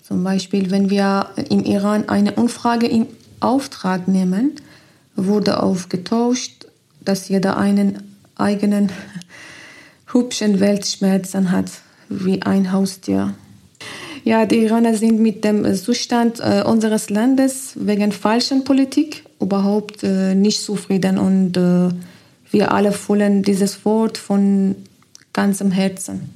Zum 0.02 0.23
Beispiel, 0.23 0.71
wenn 0.71 0.90
wir 0.90 1.30
im 1.49 1.64
Iran 1.64 2.09
eine 2.11 2.33
Umfrage 2.33 2.87
in 2.87 3.06
Auftrag 3.40 4.09
nehmen, 4.09 4.52
wurde 5.16 5.62
aufgetauscht, 5.62 6.66
dass 7.00 7.28
jeder 7.28 7.56
einen 7.56 8.02
eigenen 8.37 8.90
hübschen 10.12 10.61
Weltschmerzen 10.61 11.50
hat, 11.50 11.71
wie 12.11 12.42
ein 12.42 12.73
Haustier. 12.73 13.35
Ja, 14.26 14.46
die 14.46 14.62
Iraner 14.62 14.94
sind 14.94 15.20
mit 15.20 15.44
dem 15.44 15.70
Zustand 15.74 16.40
äh, 16.40 16.62
unseres 16.64 17.10
Landes 17.10 17.74
wegen 17.76 18.10
falscher 18.10 18.58
Politik 18.60 19.22
überhaupt 19.38 20.02
äh, 20.02 20.34
nicht 20.34 20.62
zufrieden 20.62 21.18
und 21.18 21.58
äh, 21.58 21.90
wir 22.50 22.72
alle 22.72 22.92
fühlen 22.92 23.42
dieses 23.42 23.84
Wort 23.84 24.16
von 24.16 24.76
ganzem 25.34 25.70
Herzen. 25.72 26.30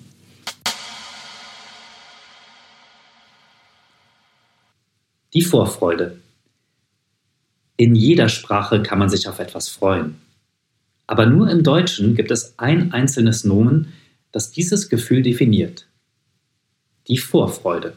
Die 5.32 5.42
Vorfreude. 5.42 6.18
In 7.78 7.94
jeder 7.94 8.28
Sprache 8.28 8.82
kann 8.82 8.98
man 8.98 9.08
sich 9.08 9.28
auf 9.28 9.38
etwas 9.38 9.68
freuen. 9.70 10.16
Aber 11.06 11.24
nur 11.24 11.48
im 11.48 11.62
Deutschen 11.62 12.14
gibt 12.14 12.30
es 12.30 12.52
ein 12.58 12.92
einzelnes 12.92 13.44
Nomen, 13.44 13.94
das 14.30 14.50
dieses 14.50 14.90
Gefühl 14.90 15.22
definiert. 15.22 15.87
Die 17.08 17.18
Vorfreude. 17.18 17.94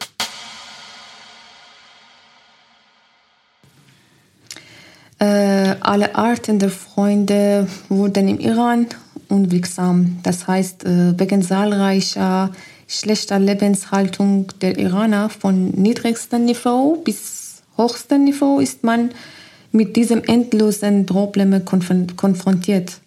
Äh, 5.18 5.76
alle 5.80 6.14
Arten 6.16 6.58
der 6.58 6.70
Freunde 6.70 7.68
wurden 7.88 8.26
im 8.28 8.40
Iran 8.40 8.86
unwirksam. 9.28 10.18
Das 10.22 10.48
heißt, 10.48 10.84
äh, 10.84 11.18
wegen 11.18 11.42
zahlreicher 11.42 12.50
schlechter 12.88 13.38
Lebenshaltung 13.38 14.46
der 14.60 14.78
Iraner 14.78 15.30
von 15.30 15.70
niedrigstem 15.70 16.44
Niveau 16.44 16.96
bis 16.96 17.62
hochstem 17.76 18.24
Niveau 18.24 18.60
ist 18.60 18.82
man 18.82 19.10
mit 19.72 19.96
diesem 19.96 20.22
endlosen 20.24 21.06
Probleme 21.06 21.60
konfrontiert. 21.60 23.00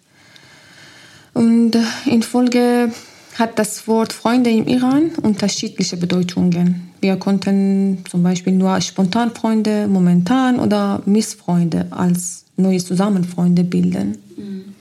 Und 1.34 1.76
in 2.06 2.22
Folge 2.22 2.90
hat 3.38 3.58
das 3.58 3.86
Wort 3.86 4.12
Freunde 4.12 4.50
im 4.50 4.66
Iran 4.66 5.10
unterschiedliche 5.22 5.96
Bedeutungen. 5.96 6.90
Wir 7.00 7.16
konnten 7.16 8.02
zum 8.10 8.22
Beispiel 8.22 8.54
nur 8.54 8.80
Spontanfreunde, 8.80 9.88
momentan 9.88 10.58
oder 10.58 11.02
Missfreunde 11.04 11.86
als 11.90 12.44
neue 12.56 12.78
Zusammenfreunde 12.78 13.64
bilden. 13.64 14.18
Mhm. 14.36 14.74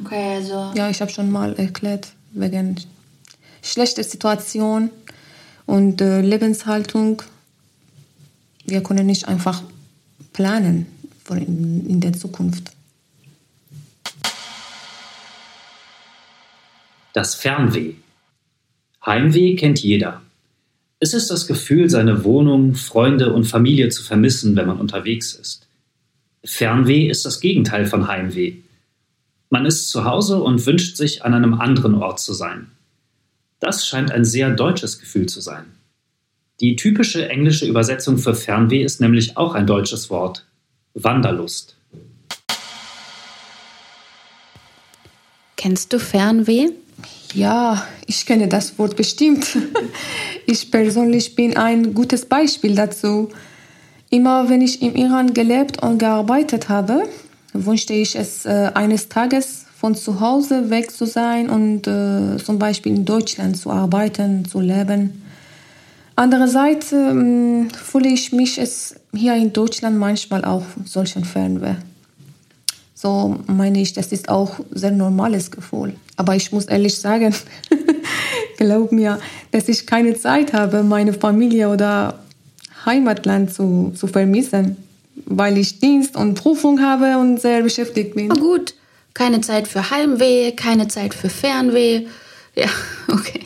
Okay, 0.00 0.36
also. 0.36 0.72
Ja, 0.74 0.88
ich 0.88 1.00
habe 1.00 1.10
schon 1.10 1.30
mal 1.30 1.54
erklärt, 1.54 2.08
wegen 2.32 2.76
schlechter 3.62 4.04
Situation 4.04 4.90
und 5.66 6.00
äh, 6.00 6.20
Lebenshaltung. 6.20 7.22
Wir 8.64 8.82
können 8.82 9.06
nicht 9.06 9.26
einfach 9.28 9.62
planen 10.32 10.86
in 11.28 12.00
der 12.00 12.12
Zukunft. 12.12 12.73
Das 17.14 17.36
Fernweh. 17.36 17.94
Heimweh 19.06 19.54
kennt 19.54 19.80
jeder. 19.80 20.22
Es 20.98 21.14
ist 21.14 21.30
das 21.30 21.46
Gefühl, 21.46 21.88
seine 21.88 22.24
Wohnung, 22.24 22.74
Freunde 22.74 23.32
und 23.32 23.44
Familie 23.44 23.88
zu 23.90 24.02
vermissen, 24.02 24.56
wenn 24.56 24.66
man 24.66 24.80
unterwegs 24.80 25.32
ist. 25.32 25.68
Fernweh 26.44 27.08
ist 27.08 27.24
das 27.24 27.38
Gegenteil 27.38 27.86
von 27.86 28.08
Heimweh. 28.08 28.54
Man 29.48 29.64
ist 29.64 29.90
zu 29.90 30.04
Hause 30.04 30.42
und 30.42 30.66
wünscht 30.66 30.96
sich, 30.96 31.24
an 31.24 31.34
einem 31.34 31.54
anderen 31.54 31.94
Ort 31.94 32.18
zu 32.18 32.32
sein. 32.32 32.72
Das 33.60 33.86
scheint 33.86 34.10
ein 34.10 34.24
sehr 34.24 34.50
deutsches 34.50 34.98
Gefühl 34.98 35.26
zu 35.26 35.40
sein. 35.40 35.66
Die 36.60 36.74
typische 36.74 37.28
englische 37.28 37.66
Übersetzung 37.66 38.18
für 38.18 38.34
Fernweh 38.34 38.82
ist 38.82 39.00
nämlich 39.00 39.36
auch 39.36 39.54
ein 39.54 39.68
deutsches 39.68 40.10
Wort. 40.10 40.44
Wanderlust. 40.94 41.76
Kennst 45.54 45.92
du 45.92 46.00
Fernweh? 46.00 46.70
Ja, 47.34 47.84
ich 48.06 48.24
kenne 48.26 48.48
das 48.48 48.78
Wort 48.78 48.96
bestimmt. 48.96 49.46
Ich 50.46 50.70
persönlich 50.70 51.34
bin 51.34 51.56
ein 51.56 51.94
gutes 51.94 52.26
Beispiel 52.26 52.74
dazu. 52.74 53.30
Immer 54.10 54.50
wenn 54.50 54.60
ich 54.60 54.82
im 54.82 54.94
Iran 54.94 55.32
gelebt 55.32 55.82
und 55.82 55.98
gearbeitet 55.98 56.68
habe, 56.68 57.08
wünschte 57.54 57.94
ich 57.94 58.14
es 58.14 58.44
äh, 58.44 58.70
eines 58.74 59.08
Tages 59.08 59.64
von 59.74 59.94
zu 59.94 60.20
Hause 60.20 60.68
weg 60.68 60.90
zu 60.90 61.06
sein 61.06 61.48
und 61.48 61.86
äh, 61.86 62.36
zum 62.44 62.58
Beispiel 62.58 62.94
in 62.94 63.04
Deutschland 63.06 63.56
zu 63.56 63.70
arbeiten, 63.70 64.44
zu 64.44 64.60
leben. 64.60 65.22
Andererseits 66.14 66.92
äh, 66.92 67.64
fühle 67.70 68.08
ich 68.10 68.32
mich 68.32 68.58
es 68.58 68.96
hier 69.14 69.34
in 69.34 69.54
Deutschland 69.54 69.98
manchmal 69.98 70.44
auch 70.44 70.64
solchen 70.84 71.24
Fernweh. 71.24 71.76
So 73.04 73.38
meine 73.46 73.82
ich, 73.82 73.92
das 73.92 74.12
ist 74.12 74.30
auch 74.30 74.60
ein 74.60 74.64
sehr 74.70 74.90
normales 74.90 75.50
Gefühl. 75.50 75.94
Aber 76.16 76.36
ich 76.36 76.52
muss 76.52 76.64
ehrlich 76.64 76.96
sagen, 76.98 77.34
glaub 78.56 78.92
mir, 78.92 79.20
dass 79.50 79.68
ich 79.68 79.86
keine 79.86 80.14
Zeit 80.14 80.54
habe, 80.54 80.82
meine 80.82 81.12
Familie 81.12 81.68
oder 81.68 82.20
Heimatland 82.86 83.52
zu, 83.52 83.92
zu 83.94 84.06
vermissen, 84.06 84.78
weil 85.26 85.58
ich 85.58 85.80
Dienst 85.80 86.16
und 86.16 86.32
Prüfung 86.32 86.80
habe 86.80 87.18
und 87.18 87.42
sehr 87.42 87.62
beschäftigt 87.62 88.14
bin. 88.14 88.28
Na 88.28 88.36
gut, 88.36 88.72
keine 89.12 89.42
Zeit 89.42 89.68
für 89.68 89.90
Heimweh, 89.90 90.52
keine 90.52 90.88
Zeit 90.88 91.12
für 91.12 91.28
Fernweh. 91.28 92.06
Ja, 92.54 92.68
okay, 93.08 93.40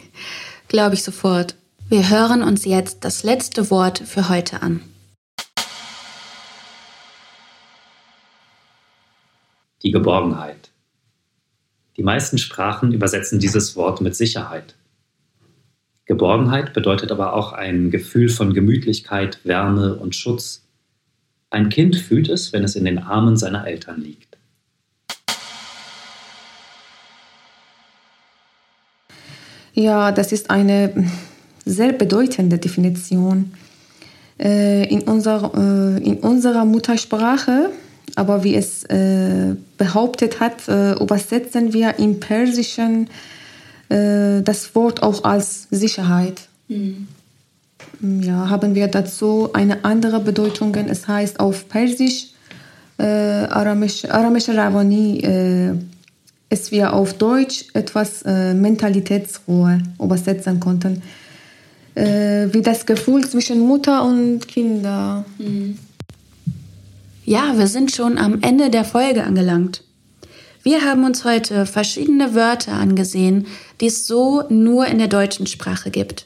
glaube 0.68 0.94
ich 0.94 1.02
sofort. 1.02 1.56
Wir 1.88 2.08
hören 2.08 2.44
uns 2.44 2.64
jetzt 2.64 2.98
das 3.00 3.24
letzte 3.24 3.72
Wort 3.72 4.04
für 4.06 4.28
heute 4.28 4.62
an. 4.62 4.82
Die 9.82 9.90
Geborgenheit. 9.90 10.70
Die 11.96 12.02
meisten 12.02 12.38
Sprachen 12.38 12.92
übersetzen 12.92 13.38
dieses 13.38 13.76
Wort 13.76 14.00
mit 14.00 14.14
Sicherheit. 14.14 14.76
Geborgenheit 16.06 16.72
bedeutet 16.72 17.12
aber 17.12 17.34
auch 17.34 17.52
ein 17.52 17.90
Gefühl 17.90 18.28
von 18.28 18.54
Gemütlichkeit, 18.54 19.40
Wärme 19.44 19.96
und 19.96 20.16
Schutz. 20.16 20.62
Ein 21.50 21.68
Kind 21.68 21.96
fühlt 21.96 22.28
es, 22.28 22.52
wenn 22.52 22.64
es 22.64 22.76
in 22.76 22.84
den 22.84 22.98
Armen 22.98 23.36
seiner 23.36 23.66
Eltern 23.66 24.00
liegt. 24.00 24.38
Ja, 29.74 30.10
das 30.10 30.32
ist 30.32 30.50
eine 30.50 31.10
sehr 31.64 31.92
bedeutende 31.92 32.58
Definition. 32.58 33.52
Äh, 34.38 34.84
in, 34.88 35.02
unser, 35.02 35.52
äh, 35.54 36.02
in 36.02 36.18
unserer 36.18 36.64
Muttersprache 36.64 37.70
aber 38.18 38.44
wie 38.44 38.56
es 38.56 38.84
äh, 38.84 39.54
behauptet 39.76 40.40
hat, 40.40 40.68
äh, 40.68 40.92
übersetzen 40.92 41.72
wir 41.72 41.98
im 41.98 42.20
Persischen 42.20 43.08
äh, 43.88 44.42
das 44.42 44.74
Wort 44.74 45.02
auch 45.02 45.24
als 45.24 45.68
Sicherheit. 45.70 46.48
Mhm. 46.68 47.08
Ja, 48.00 48.50
haben 48.50 48.74
wir 48.74 48.88
dazu 48.88 49.50
eine 49.52 49.84
andere 49.84 50.20
Bedeutung. 50.20 50.74
Es 50.74 51.08
heißt 51.08 51.40
auf 51.40 51.68
Persisch 51.68 52.28
äh, 52.98 53.04
Aramisch, 53.04 54.04
Aramisch 54.04 54.48
Ravani, 54.48 55.18
äh, 55.20 55.72
es 56.48 56.70
wir 56.70 56.92
auf 56.92 57.14
Deutsch 57.14 57.66
etwas 57.74 58.22
äh, 58.22 58.54
Mentalitätsruhe 58.54 59.80
übersetzen 60.02 60.60
konnten. 60.60 61.02
Äh, 61.94 62.48
wie 62.52 62.62
das 62.62 62.86
Gefühl 62.86 63.26
zwischen 63.28 63.60
Mutter 63.60 64.04
und 64.04 64.46
Kinder. 64.46 65.24
Mhm. 65.38 65.78
Ja, 67.28 67.58
wir 67.58 67.66
sind 67.66 67.92
schon 67.92 68.16
am 68.16 68.40
Ende 68.40 68.70
der 68.70 68.86
Folge 68.86 69.22
angelangt. 69.22 69.84
Wir 70.62 70.82
haben 70.86 71.04
uns 71.04 71.26
heute 71.26 71.66
verschiedene 71.66 72.34
Wörter 72.34 72.72
angesehen, 72.72 73.46
die 73.82 73.88
es 73.88 74.06
so 74.06 74.44
nur 74.48 74.86
in 74.86 74.96
der 74.96 75.08
deutschen 75.08 75.46
Sprache 75.46 75.90
gibt. 75.90 76.24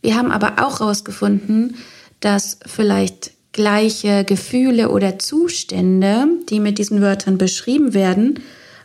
Wir 0.00 0.16
haben 0.16 0.30
aber 0.30 0.64
auch 0.64 0.78
herausgefunden, 0.78 1.76
dass 2.20 2.60
vielleicht 2.64 3.32
gleiche 3.50 4.22
Gefühle 4.22 4.90
oder 4.90 5.18
Zustände, 5.18 6.28
die 6.48 6.60
mit 6.60 6.78
diesen 6.78 7.00
Wörtern 7.00 7.36
beschrieben 7.36 7.92
werden, 7.92 8.38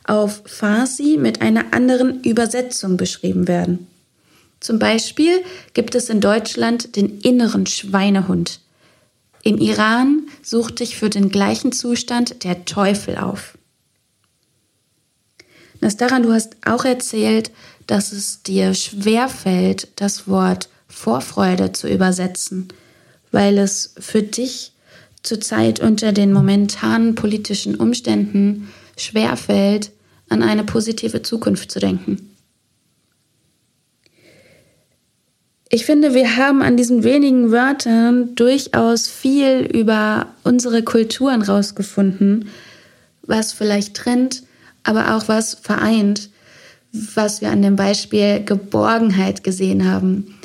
auf 0.06 0.42
Farsi 0.48 1.18
mit 1.20 1.44
einer 1.44 1.66
anderen 1.72 2.24
Übersetzung 2.24 2.98
beschrieben 2.98 3.48
werden. 3.48 3.86
Zum 4.60 4.80
Beispiel 4.80 5.44
gibt 5.76 5.94
es 5.94 6.10
in 6.10 6.20
Deutschland 6.20 6.96
den 6.96 7.20
inneren 7.20 7.68
Schweinehund. 7.68 8.60
Im 9.44 9.58
Iran 9.58 10.28
sucht 10.42 10.80
dich 10.80 10.98
für 10.98 11.10
den 11.10 11.30
gleichen 11.30 11.72
Zustand 11.72 12.44
der 12.44 12.66
Teufel 12.66 13.18
auf. 13.18 13.58
Nastaran, 15.80 16.24
du 16.24 16.34
hast 16.34 16.58
auch 16.66 16.86
erzählt, 16.86 17.52
dass 17.86 18.12
es 18.12 18.42
dir 18.44 18.74
schwerfällt, 18.74 19.90
das 19.96 20.28
Wort 20.28 20.70
Vorfreude 20.88 21.72
zu 21.72 21.88
übersetzen, 21.88 22.70
weil 23.32 23.58
es 23.58 23.94
für 24.00 24.24
dich 24.24 24.74
zurzeit 25.22 25.80
unter 25.80 26.12
den 26.12 26.34
momentanen 26.34 27.16
politischen 27.16 27.76
Umständen 27.76 28.70
schwerfällt, 28.98 29.92
an 30.30 30.44
eine 30.44 30.64
positive 30.64 31.22
Zukunft 31.22 31.72
zu 31.72 31.80
denken. 31.80 32.37
Ich 35.70 35.86
finde, 35.86 36.14
wir 36.14 36.38
haben 36.38 36.62
an 36.62 36.78
diesen 36.78 37.04
wenigen 37.04 37.52
Wörtern 37.52 38.36
durchaus 38.36 39.08
viel 39.08 39.70
über 39.74 40.28
unsere 40.44 40.82
Kulturen 40.82 41.42
rausgefunden, 41.42 42.50
was 43.24 43.52
vielleicht 43.52 43.96
trennt, 43.96 44.44
aber 44.84 45.16
auch 45.16 45.28
was 45.28 45.56
vereint, 45.56 46.30
was 47.16 47.42
wir 47.42 47.50
an 47.50 47.62
dem 47.62 47.76
Beispiel 47.76 48.44
Geborgenheit 48.46 49.44
gesehen 49.44 49.90
haben. 49.90 50.38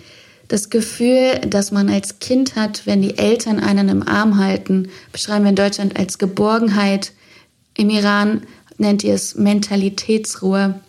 Das 0.49 0.71
Gefühl, 0.71 1.41
das 1.47 1.71
man 1.71 1.89
als 1.89 2.19
Kind 2.19 2.57
hat, 2.57 2.85
wenn 2.85 3.01
die 3.01 3.17
Eltern 3.17 3.61
einen 3.61 3.89
im 3.89 4.07
Arm 4.07 4.39
halten, 4.39 4.89
beschreiben 5.13 5.45
wir 5.45 5.51
in 5.51 5.57
Deutschland 5.57 5.97
als 5.97 6.19
Geborgenheit. 6.19 7.13
Im 7.77 7.91
Iran 7.91 8.43
nennt 8.77 9.05
ihr 9.05 9.15
es 9.15 9.37
Mentalitätsruhe. 9.37 10.81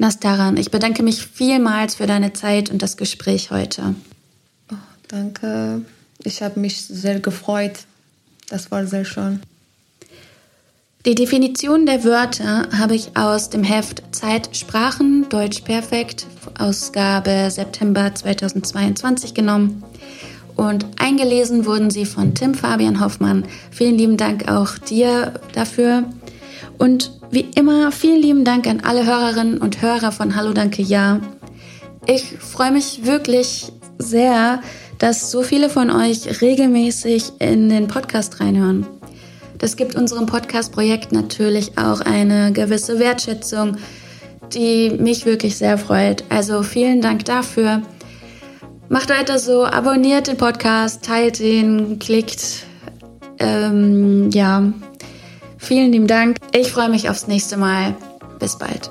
Nastaran, 0.00 0.56
ich 0.56 0.70
bedanke 0.70 1.02
mich 1.02 1.26
vielmals 1.26 1.96
für 1.96 2.06
deine 2.06 2.32
Zeit 2.32 2.70
und 2.70 2.80
das 2.80 2.96
Gespräch 2.96 3.50
heute. 3.50 3.94
Oh, 4.72 4.76
Danke. 5.08 5.82
Ich 6.24 6.40
habe 6.42 6.58
mich 6.58 6.80
sehr 6.80 7.20
gefreut. 7.20 7.80
Das 8.48 8.70
war 8.70 8.86
sehr 8.86 9.04
schön. 9.04 9.42
Die 11.04 11.14
Definition 11.14 11.84
der 11.84 12.02
Wörter 12.02 12.68
habe 12.78 12.94
ich 12.94 13.14
aus 13.14 13.50
dem 13.50 13.62
Heft 13.62 14.02
Zeit 14.12 14.56
Sprachen 14.56 15.28
Deutsch 15.28 15.60
Perfekt, 15.60 16.26
Ausgabe 16.58 17.50
September 17.50 18.14
2022 18.14 19.34
genommen. 19.34 19.84
Und 20.56 20.86
eingelesen 20.98 21.66
wurden 21.66 21.90
sie 21.90 22.06
von 22.06 22.34
Tim 22.34 22.54
Fabian 22.54 23.00
Hoffmann. 23.04 23.44
Vielen 23.70 23.98
lieben 23.98 24.16
Dank 24.16 24.50
auch 24.50 24.78
dir 24.78 25.34
dafür. 25.52 26.04
Und 26.80 27.10
wie 27.30 27.46
immer, 27.56 27.92
vielen 27.92 28.22
lieben 28.22 28.42
Dank 28.42 28.66
an 28.66 28.80
alle 28.80 29.04
Hörerinnen 29.04 29.58
und 29.58 29.82
Hörer 29.82 30.12
von 30.12 30.34
Hallo 30.34 30.54
Danke 30.54 30.80
Ja. 30.80 31.20
Ich 32.06 32.38
freue 32.38 32.72
mich 32.72 33.04
wirklich 33.04 33.70
sehr, 33.98 34.62
dass 34.98 35.30
so 35.30 35.42
viele 35.42 35.68
von 35.68 35.90
euch 35.90 36.40
regelmäßig 36.40 37.32
in 37.38 37.68
den 37.68 37.86
Podcast 37.86 38.40
reinhören. 38.40 38.86
Das 39.58 39.76
gibt 39.76 39.94
unserem 39.94 40.24
Podcast-Projekt 40.24 41.12
natürlich 41.12 41.76
auch 41.76 42.00
eine 42.00 42.50
gewisse 42.50 42.98
Wertschätzung, 42.98 43.76
die 44.54 44.88
mich 44.88 45.26
wirklich 45.26 45.58
sehr 45.58 45.76
freut. 45.76 46.24
Also 46.30 46.62
vielen 46.62 47.02
Dank 47.02 47.26
dafür. 47.26 47.82
Macht 48.88 49.10
weiter 49.10 49.38
so, 49.38 49.66
abonniert 49.66 50.28
den 50.28 50.38
Podcast, 50.38 51.04
teilt 51.04 51.40
ihn, 51.40 51.98
klickt. 51.98 52.64
Ähm, 53.38 54.30
ja, 54.30 54.72
vielen 55.60 55.92
lieben 55.92 56.06
Dank. 56.06 56.38
Ich 56.52 56.72
freue 56.72 56.88
mich 56.88 57.08
aufs 57.08 57.28
nächste 57.28 57.56
Mal. 57.56 57.94
Bis 58.38 58.58
bald. 58.58 58.90